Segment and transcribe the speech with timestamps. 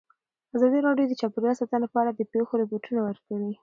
[0.55, 3.51] ازادي راډیو د چاپیریال ساتنه په اړه د پېښو رپوټونه ورکړي.